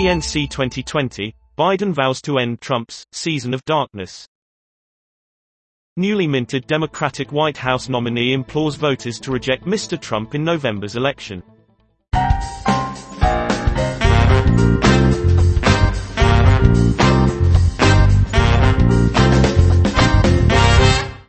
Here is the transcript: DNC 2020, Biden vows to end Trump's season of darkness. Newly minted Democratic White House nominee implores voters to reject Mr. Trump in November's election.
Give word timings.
DNC 0.00 0.48
2020, 0.48 1.34
Biden 1.58 1.92
vows 1.92 2.22
to 2.22 2.38
end 2.38 2.62
Trump's 2.62 3.04
season 3.12 3.52
of 3.52 3.62
darkness. 3.66 4.26
Newly 5.98 6.26
minted 6.26 6.66
Democratic 6.66 7.32
White 7.32 7.58
House 7.58 7.90
nominee 7.90 8.32
implores 8.32 8.76
voters 8.76 9.20
to 9.20 9.30
reject 9.30 9.66
Mr. 9.66 10.00
Trump 10.00 10.34
in 10.34 10.42
November's 10.42 10.96
election. 10.96 11.42